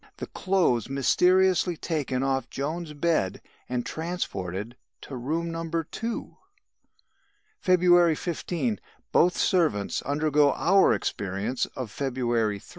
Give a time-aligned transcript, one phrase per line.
[0.17, 5.69] The clothes mysteriously taken off Joan's bed and transported to room No.
[5.69, 6.37] 2.
[7.59, 8.79] "February 15.
[9.11, 12.69] Both servants undergo our experience of February 3.